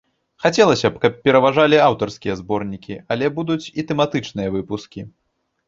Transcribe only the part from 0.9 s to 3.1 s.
б, каб пераважалі аўтарскія зборнікі,